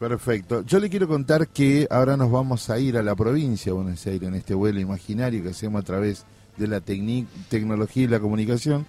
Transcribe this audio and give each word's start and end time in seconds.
Perfecto. 0.00 0.62
Yo 0.62 0.78
le 0.78 0.88
quiero 0.88 1.06
contar 1.06 1.46
que 1.48 1.86
ahora 1.90 2.16
nos 2.16 2.32
vamos 2.32 2.70
a 2.70 2.78
ir 2.78 2.96
a 2.96 3.02
la 3.02 3.14
provincia 3.14 3.70
de 3.70 3.76
Buenos 3.76 4.06
Aires 4.06 4.26
en 4.26 4.34
este 4.34 4.54
vuelo 4.54 4.80
imaginario 4.80 5.42
que 5.42 5.50
hacemos 5.50 5.82
a 5.82 5.84
través 5.84 6.24
de 6.56 6.66
la 6.68 6.80
tecnología 6.80 8.04
y 8.04 8.06
la 8.06 8.18
comunicación 8.18 8.86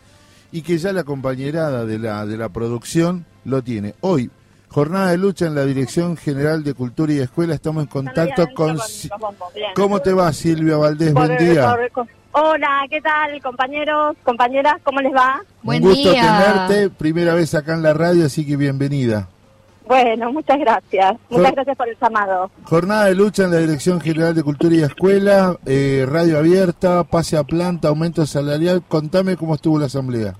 y 0.53 0.61
que 0.61 0.77
ya 0.77 0.93
la 0.93 1.03
compañerada 1.03 1.85
de 1.85 1.99
la, 1.99 2.25
de 2.25 2.37
la 2.37 2.47
producción 2.47 3.25
lo 3.43 3.61
tiene. 3.61 3.93
Hoy, 3.99 4.31
jornada 4.69 5.11
de 5.11 5.17
lucha 5.17 5.47
en 5.47 5.55
la 5.55 5.65
Dirección 5.65 6.15
General 6.15 6.63
de 6.63 6.73
Cultura 6.75 7.11
y 7.11 7.19
Escuela, 7.19 7.55
estamos 7.55 7.83
en 7.83 7.89
contacto 7.89 8.47
con... 8.55 8.77
¿Cómo 9.75 9.99
te 9.99 10.13
va 10.13 10.31
Silvia 10.31 10.77
Valdés? 10.77 11.13
Buen 11.13 11.37
día. 11.37 11.75
Hola, 12.31 12.85
¿qué 12.89 13.01
tal 13.01 13.41
compañeros, 13.41 14.15
compañeras? 14.23 14.75
¿Cómo 14.85 15.01
les 15.01 15.13
va? 15.13 15.41
Un 15.61 15.81
gusto 15.81 16.13
tenerte, 16.13 16.89
primera 16.89 17.33
vez 17.33 17.53
acá 17.53 17.73
en 17.73 17.83
la 17.83 17.93
radio, 17.93 18.27
así 18.27 18.47
que 18.47 18.55
bienvenida. 18.55 19.27
Bueno, 19.91 20.31
muchas 20.31 20.57
gracias. 20.57 21.17
Muchas 21.29 21.51
gracias 21.51 21.75
por 21.75 21.89
el 21.89 21.97
llamado. 22.01 22.49
Jornada 22.63 23.07
de 23.07 23.15
lucha 23.15 23.43
en 23.43 23.51
la 23.51 23.57
Dirección 23.57 23.99
General 23.99 24.33
de 24.33 24.41
Cultura 24.41 24.73
y 24.73 24.83
Escuela, 24.83 25.57
eh, 25.65 26.05
radio 26.09 26.37
abierta, 26.37 27.03
pase 27.03 27.35
a 27.35 27.43
planta, 27.43 27.89
aumento 27.89 28.25
salarial. 28.25 28.83
Contame 28.87 29.35
cómo 29.35 29.55
estuvo 29.55 29.77
la 29.77 29.87
asamblea. 29.87 30.35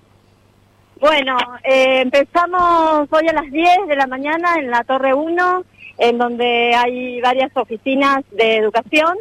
Bueno, 1.02 1.36
eh, 1.66 2.00
empezamos 2.00 3.10
hoy 3.12 3.28
a 3.28 3.34
las 3.34 3.52
10 3.52 3.90
de 3.90 3.96
la 3.98 4.08
mañana 4.08 4.56
en 4.58 4.72
la 4.72 4.86
Torre 4.86 5.14
1, 5.14 5.64
en 5.98 6.18
donde 6.18 6.74
hay 6.74 7.20
varias 7.20 7.52
oficinas 7.58 8.24
de 8.32 8.56
educación 8.56 9.18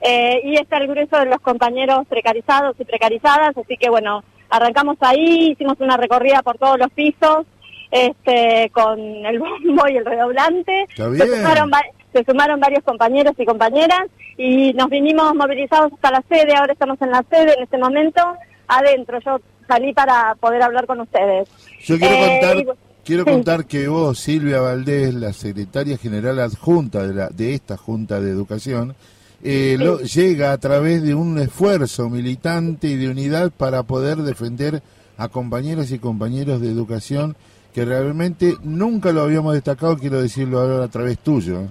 eh, 0.00 0.40
y 0.42 0.56
está 0.56 0.78
el 0.78 0.88
grueso 0.88 1.18
de 1.18 1.26
los 1.26 1.38
compañeros 1.38 2.04
precarizados 2.08 2.74
y 2.80 2.84
precarizadas, 2.84 3.56
así 3.56 3.76
que 3.76 3.90
bueno, 3.90 4.24
arrancamos 4.50 4.96
ahí, 5.02 5.52
hicimos 5.52 5.78
una 5.78 5.96
recorrida 5.96 6.42
por 6.42 6.58
todos 6.58 6.80
los 6.80 6.90
pisos 6.90 7.46
este, 7.90 8.70
con 8.72 8.98
el 9.00 9.38
bombo 9.38 9.88
y 9.88 9.96
el 9.96 10.04
redoblante. 10.04 10.86
Se 10.96 12.24
sumaron, 12.24 12.58
varios 12.58 12.82
compañeros 12.84 13.34
y 13.38 13.44
compañeras 13.44 14.00
y 14.36 14.72
nos 14.72 14.88
vinimos 14.88 15.34
movilizados 15.34 15.92
hasta 15.92 16.10
la 16.10 16.24
sede, 16.28 16.54
ahora 16.56 16.72
estamos 16.72 17.00
en 17.02 17.10
la 17.10 17.22
sede 17.28 17.54
en 17.54 17.62
este 17.64 17.78
momento, 17.78 18.22
adentro. 18.66 19.18
Yo 19.20 19.40
salí 19.66 19.92
para 19.92 20.34
poder 20.36 20.62
hablar 20.62 20.86
con 20.86 21.00
ustedes. 21.00 21.48
Yo 21.84 21.98
quiero 21.98 22.14
eh, 22.14 22.40
contar... 22.40 22.76
Quiero 23.04 23.24
contar 23.24 23.64
que 23.64 23.88
vos, 23.88 24.18
Silvia 24.18 24.60
Valdés, 24.60 25.14
la 25.14 25.32
secretaria 25.32 25.96
general 25.96 26.40
adjunta 26.40 27.06
de, 27.06 27.14
la, 27.14 27.28
de 27.30 27.54
esta 27.54 27.78
Junta 27.78 28.20
de 28.20 28.30
Educación, 28.30 28.94
eh, 29.42 29.76
lo, 29.78 30.00
llega 30.00 30.52
a 30.52 30.58
través 30.58 31.02
de 31.02 31.14
un 31.14 31.38
esfuerzo 31.38 32.10
militante 32.10 32.88
y 32.88 32.96
de 32.96 33.08
unidad 33.08 33.50
para 33.50 33.82
poder 33.84 34.18
defender 34.18 34.82
a 35.16 35.28
compañeros 35.28 35.90
y 35.90 35.98
compañeros 35.98 36.60
de 36.60 36.68
educación 36.68 37.34
que 37.72 37.84
realmente 37.84 38.54
nunca 38.62 39.12
lo 39.12 39.22
habíamos 39.22 39.54
destacado, 39.54 39.96
quiero 39.96 40.20
decirlo 40.20 40.60
ahora 40.60 40.84
a 40.84 40.88
través 40.88 41.18
tuyo. 41.18 41.68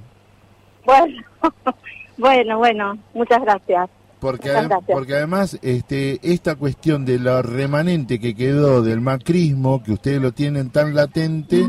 Bueno, 0.86 1.22
bueno, 2.18 2.58
bueno, 2.58 2.98
muchas 3.14 3.42
gracias. 3.42 3.90
Porque, 4.20 4.52
porque 4.88 5.14
además 5.14 5.60
este, 5.62 6.20
esta 6.24 6.56
cuestión 6.56 7.06
de 7.06 7.20
la 7.20 7.44
remanente 7.44 8.20
que 8.20 8.34
quedó 8.34 8.82
del 8.82 9.00
macrismo, 9.00 9.84
que 9.84 9.92
ustedes 9.92 10.20
lo 10.20 10.32
tienen 10.32 10.72
tan 10.72 10.96
latente, 10.96 11.64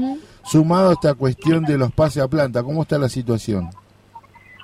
sumado 0.45 0.91
a 0.91 0.93
esta 0.95 1.15
cuestión 1.15 1.65
de 1.65 1.77
los 1.77 1.93
pases 1.93 2.23
a 2.23 2.29
planta, 2.29 2.63
¿cómo 2.63 2.83
está 2.83 2.97
la 2.97 3.11
situación? 3.11 3.69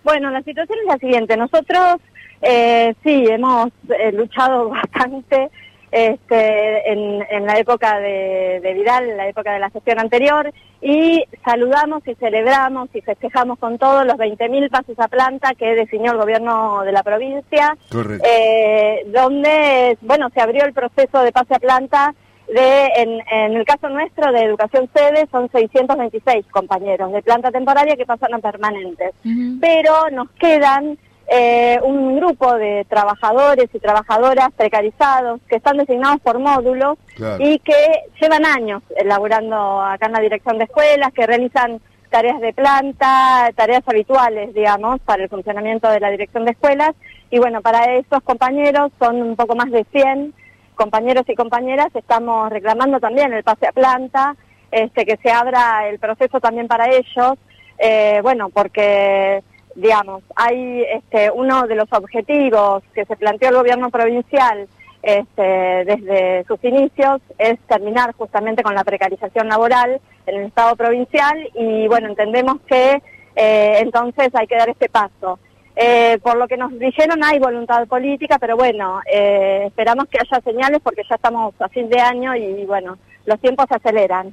Bueno, 0.02 0.30
la 0.30 0.42
situación 0.42 0.78
es 0.80 0.86
la 0.86 0.98
siguiente. 0.98 1.36
Nosotros 1.36 2.00
eh, 2.40 2.94
sí 3.02 3.24
hemos 3.28 3.68
eh, 3.88 4.12
luchado 4.12 4.68
bastante 4.70 5.50
este, 5.94 6.90
en, 6.90 7.46
la 7.46 7.56
época 7.56 8.00
de, 8.00 8.74
Vidal, 8.74 9.10
en 9.10 9.16
la 9.16 9.28
época 9.28 9.52
de 9.52 9.60
la 9.60 9.70
gestión 9.70 10.00
anterior, 10.00 10.52
y 10.82 11.24
saludamos 11.44 12.06
y 12.08 12.16
celebramos 12.16 12.88
y 12.94 13.00
festejamos 13.00 13.60
con 13.60 13.78
todos 13.78 14.04
los 14.04 14.16
20.000 14.16 14.70
pases 14.70 14.98
a 14.98 15.06
planta 15.06 15.54
que 15.54 15.76
definió 15.76 16.10
el 16.10 16.18
gobierno 16.18 16.82
de 16.82 16.90
la 16.90 17.04
provincia, 17.04 17.76
eh, 18.24 19.04
donde, 19.06 19.96
bueno, 20.00 20.30
se 20.34 20.40
abrió 20.40 20.64
el 20.64 20.72
proceso 20.72 21.20
de 21.20 21.30
pase 21.30 21.54
a 21.54 21.60
planta 21.60 22.12
de, 22.48 22.86
en, 22.96 23.56
el 23.56 23.64
caso 23.64 23.88
nuestro 23.88 24.32
de 24.32 24.46
educación 24.46 24.90
sede, 24.92 25.28
son 25.30 25.48
626 25.48 26.44
compañeros 26.50 27.12
de 27.12 27.22
planta 27.22 27.52
temporaria 27.52 27.94
que 27.94 28.04
pasan 28.04 28.34
a 28.34 28.38
permanentes. 28.40 29.12
Pero 29.60 30.10
nos 30.10 30.28
quedan 30.32 30.98
eh, 31.28 31.78
un 31.82 32.16
grupo 32.16 32.54
de 32.54 32.84
trabajadores 32.88 33.68
y 33.72 33.78
trabajadoras 33.78 34.50
precarizados 34.56 35.40
que 35.48 35.56
están 35.56 35.78
designados 35.78 36.20
por 36.20 36.38
módulos 36.38 36.98
y 37.38 37.58
que 37.60 38.02
llevan 38.20 38.44
años 38.44 38.82
elaborando 38.96 39.80
acá 39.80 40.06
en 40.06 40.12
la 40.12 40.20
dirección 40.20 40.58
de 40.58 40.64
escuelas, 40.64 41.12
que 41.12 41.26
realizan 41.26 41.80
tareas 42.10 42.40
de 42.40 42.52
planta, 42.52 43.50
tareas 43.56 43.82
habituales, 43.86 44.54
digamos, 44.54 45.00
para 45.00 45.24
el 45.24 45.28
funcionamiento 45.28 45.88
de 45.88 46.00
la 46.00 46.10
dirección 46.10 46.44
de 46.44 46.52
escuelas. 46.52 46.92
Y 47.30 47.38
bueno, 47.38 47.60
para 47.62 47.96
esos 47.96 48.22
compañeros 48.22 48.92
son 49.00 49.20
un 49.20 49.34
poco 49.34 49.56
más 49.56 49.70
de 49.70 49.84
100 49.90 50.32
compañeros 50.74 51.24
y 51.28 51.34
compañeras 51.34 51.88
estamos 51.94 52.50
reclamando 52.50 53.00
también 53.00 53.32
el 53.32 53.42
pase 53.42 53.66
a 53.66 53.72
planta, 53.72 54.36
este, 54.70 55.06
que 55.06 55.16
se 55.22 55.30
abra 55.30 55.88
el 55.88 55.98
proceso 55.98 56.40
también 56.40 56.68
para 56.68 56.88
ellos, 56.88 57.34
eh, 57.78 58.20
bueno, 58.22 58.50
porque, 58.50 59.42
digamos, 59.74 60.22
hay 60.36 60.82
este, 60.82 61.30
uno 61.30 61.66
de 61.66 61.74
los 61.74 61.92
objetivos 61.92 62.82
que 62.94 63.04
se 63.04 63.16
planteó 63.16 63.48
el 63.50 63.56
gobierno 63.56 63.90
provincial 63.90 64.68
este, 65.02 65.42
desde 65.42 66.44
sus 66.44 66.62
inicios 66.64 67.20
es 67.38 67.58
terminar 67.68 68.14
justamente 68.14 68.62
con 68.62 68.74
la 68.74 68.84
precarización 68.84 69.48
laboral 69.48 70.00
en 70.26 70.34
el 70.34 70.46
Estado 70.46 70.76
provincial 70.76 71.36
y, 71.54 71.86
bueno, 71.88 72.08
entendemos 72.08 72.56
que 72.66 73.02
eh, 73.36 73.78
entonces 73.80 74.34
hay 74.34 74.46
que 74.46 74.56
dar 74.56 74.70
este 74.70 74.88
paso. 74.88 75.38
Eh, 75.76 76.18
por 76.22 76.36
lo 76.36 76.46
que 76.46 76.56
nos 76.56 76.78
dijeron 76.78 77.22
hay 77.24 77.38
voluntad 77.40 77.86
política, 77.88 78.38
pero 78.38 78.56
bueno, 78.56 79.00
eh, 79.12 79.64
esperamos 79.66 80.06
que 80.06 80.18
haya 80.20 80.40
señales 80.40 80.80
porque 80.82 81.02
ya 81.08 81.16
estamos 81.16 81.52
a 81.60 81.68
fin 81.68 81.88
de 81.88 82.00
año 82.00 82.34
y 82.36 82.64
bueno, 82.64 82.96
los 83.26 83.40
tiempos 83.40 83.66
se 83.68 83.74
aceleran. 83.74 84.32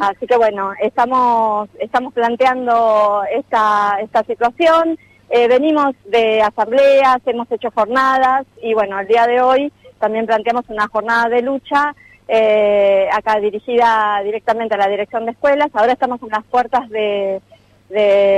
Así 0.00 0.26
que 0.26 0.36
bueno, 0.36 0.72
estamos, 0.80 1.68
estamos 1.78 2.12
planteando 2.12 3.22
esta, 3.32 3.98
esta 4.02 4.22
situación. 4.24 4.98
Eh, 5.30 5.48
venimos 5.48 5.94
de 6.04 6.42
asambleas, 6.42 7.18
hemos 7.26 7.50
hecho 7.50 7.70
jornadas 7.70 8.46
y 8.62 8.74
bueno, 8.74 9.00
el 9.00 9.08
día 9.08 9.26
de 9.26 9.40
hoy 9.40 9.72
también 9.98 10.26
planteamos 10.26 10.68
una 10.68 10.88
jornada 10.88 11.28
de 11.28 11.42
lucha 11.42 11.94
acá 13.12 13.38
dirigida 13.40 14.20
directamente 14.24 14.74
a 14.74 14.78
la 14.78 14.88
dirección 14.88 15.24
de 15.26 15.32
escuelas. 15.32 15.68
Ahora 15.74 15.92
estamos 15.92 16.22
en 16.22 16.28
las 16.28 16.44
puertas 16.44 16.88
de 16.88 17.40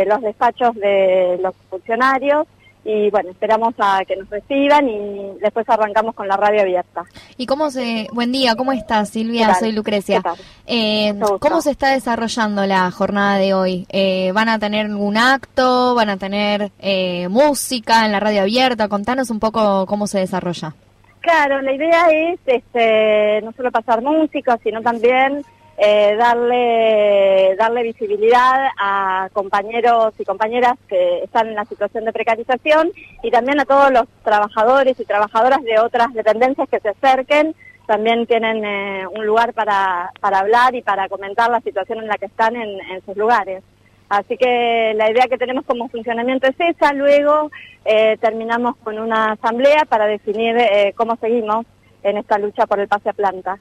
los 0.07 0.21
despachos 0.21 0.75
de 0.75 1.39
los 1.41 1.55
funcionarios 1.71 2.47
y 2.85 3.11
bueno, 3.11 3.31
esperamos 3.31 3.75
a 3.79 4.05
que 4.07 4.17
nos 4.17 4.29
reciban 4.29 4.89
y 4.89 5.39
después 5.41 5.69
arrancamos 5.69 6.15
con 6.15 6.29
la 6.29 6.37
radio 6.37 6.61
abierta. 6.61 7.05
¿Y 7.37 7.47
cómo 7.47 7.71
se... 7.71 8.09
Buen 8.13 8.31
día, 8.31 8.57
¿cómo 8.57 8.73
estás 8.73 9.09
Silvia? 9.09 9.55
Soy 9.55 9.73
Lucrecia. 9.73 10.23
Eh, 10.67 11.15
¿Cómo 11.41 11.63
se 11.63 11.71
está 11.71 11.91
desarrollando 11.91 12.67
la 12.67 12.91
jornada 12.91 13.39
de 13.39 13.55
hoy? 13.55 13.87
Eh, 13.89 14.33
¿Van 14.33 14.51
a 14.51 14.59
tener 14.59 14.87
algún 14.87 15.17
acto? 15.17 15.95
¿Van 15.95 16.11
a 16.11 16.19
tener 16.19 16.73
eh, 16.79 17.29
música 17.29 18.05
en 18.05 18.13
la 18.13 18.21
radio 18.21 18.43
abierta? 18.43 18.89
Contanos 18.89 19.31
un 19.31 19.41
poco 19.41 19.87
cómo 19.87 20.07
se 20.07 20.19
desarrolla. 20.19 20.75
Claro, 21.21 21.63
la 21.63 21.73
idea 21.73 22.07
es 22.11 22.39
este, 22.45 23.41
no 23.43 23.53
solo 23.53 23.73
pasar 23.73 24.03
música, 24.03 24.59
sino 24.63 24.83
también 24.83 25.43
eh, 25.77 26.15
darle, 26.17 27.57
darle 27.57 27.83
visibilidad 27.83 28.69
a 28.79 29.29
compañeros 29.33 30.15
y 30.19 30.25
compañeras 30.25 30.75
que 30.89 31.25
están 31.25 31.49
en 31.49 31.57
la 31.57 31.65
situación 31.65 32.05
de 32.05 32.13
precarización 32.13 32.93
y 33.25 33.31
también 33.33 33.59
a 33.59 33.65
todos 33.65 33.91
los 33.91 34.05
trabajadores 34.23 34.99
y 35.01 35.05
trabajadoras 35.05 35.63
de 35.63 35.81
otras 35.81 36.15
dependencias 36.15 36.69
que 36.69 36.79
se 36.79 36.91
acerquen. 36.91 37.57
También 37.87 38.25
tienen 38.27 38.65
eh, 38.65 39.07
un 39.09 39.27
lugar 39.27 39.53
para, 39.53 40.13
para 40.21 40.39
hablar 40.39 40.77
y 40.77 40.83
para 40.83 41.09
comentar 41.09 41.51
la 41.51 41.61
situación 41.61 41.99
en 41.99 42.09
la 42.09 42.19
que 42.19 42.27
están 42.27 42.55
en, 42.55 42.79
sus 43.05 43.17
lugares. 43.17 43.63
Así 44.09 44.37
que 44.37 44.95
la 44.95 45.11
idea 45.11 45.27
que 45.27 45.39
tenemos 45.39 45.65
como 45.65 45.89
funcionamiento 45.89 46.47
es 46.47 46.57
esa. 46.59 46.93
Luego 46.93 47.51
eh, 47.85 48.17
terminamos 48.21 48.77
con 48.77 48.99
una 48.99 49.33
asamblea 49.33 49.87
para 49.89 50.07
definir 50.07 50.57
cómo 50.95 51.17
seguimos 51.17 51.67
en 52.05 52.19
esta 52.19 52.39
lucha 52.39 52.67
por 52.67 52.79
el 52.79 52.87
pase 52.87 53.09
a 53.09 53.13
planta. 53.13 53.59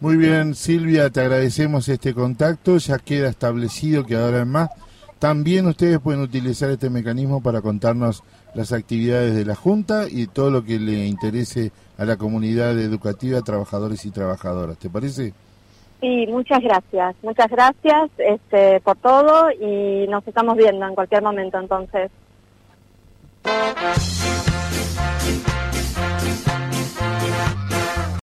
Muy 0.00 0.16
bien, 0.16 0.54
Silvia, 0.54 1.10
te 1.10 1.20
agradecemos 1.20 1.86
este 1.88 2.14
contacto. 2.14 2.78
Ya 2.78 2.98
queda 2.98 3.28
establecido 3.28 4.06
que 4.06 4.16
ahora 4.16 4.46
más 4.46 4.70
también 5.18 5.66
ustedes 5.66 6.00
pueden 6.00 6.22
utilizar 6.22 6.70
este 6.70 6.88
mecanismo 6.88 7.42
para 7.42 7.60
contarnos 7.60 8.24
las 8.54 8.72
actividades 8.72 9.34
de 9.34 9.44
la 9.44 9.54
Junta 9.54 10.06
y 10.10 10.26
todo 10.26 10.50
lo 10.50 10.64
que 10.64 10.78
le 10.78 11.06
interese 11.06 11.70
a 11.98 12.06
la 12.06 12.16
comunidad 12.16 12.78
educativa, 12.80 13.42
trabajadores 13.42 14.06
y 14.06 14.10
trabajadoras. 14.10 14.78
¿Te 14.78 14.88
parece? 14.88 15.34
Sí, 16.00 16.26
muchas 16.28 16.60
gracias. 16.60 17.14
Muchas 17.22 17.50
gracias 17.50 18.10
este, 18.16 18.80
por 18.80 18.96
todo 18.96 19.50
y 19.52 20.06
nos 20.08 20.26
estamos 20.26 20.56
viendo 20.56 20.86
en 20.86 20.94
cualquier 20.94 21.22
momento 21.22 21.58
entonces. 21.60 22.10